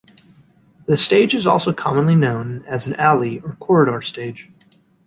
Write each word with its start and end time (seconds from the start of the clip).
The 0.87 0.97
stage 0.97 1.35
is 1.35 1.45
also 1.45 1.73
commonly 1.73 2.15
known 2.15 2.65
as 2.65 2.87
an 2.87 2.95
alley 2.95 3.39
or 3.41 3.53
corridor 3.59 4.01
stage. 4.01 4.49